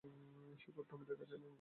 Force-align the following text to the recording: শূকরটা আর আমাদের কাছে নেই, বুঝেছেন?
শূকরটা 0.59 0.91
আর 0.91 0.95
আমাদের 0.95 1.15
কাছে 1.17 1.35
নেই, 1.35 1.39
বুঝেছেন? 1.39 1.49